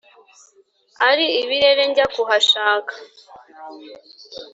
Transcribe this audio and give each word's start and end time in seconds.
ari 1.09 1.25
ibirere 1.41 1.83
njya 1.89 2.05
kuhashaka 2.13 2.93